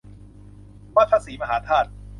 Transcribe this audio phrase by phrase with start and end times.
[0.95, 1.87] วัดพระศรีมหาธาตุ